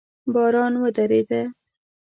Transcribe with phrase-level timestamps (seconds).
[0.33, 1.41] باران ودرېده